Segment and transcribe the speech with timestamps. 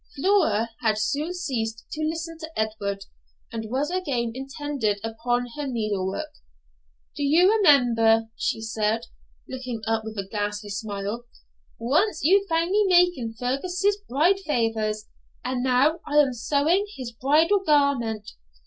[0.15, 3.05] Flora had soon ceased to listen to Edward,
[3.51, 6.33] and was again intent upon her needlework.
[7.15, 9.05] 'Do you remember,' she said,
[9.47, 11.25] looking up with a ghastly smile,
[11.79, 15.07] 'you once found me making Fergus's bride favours,
[15.45, 18.31] and now I am sewing his bridal garment.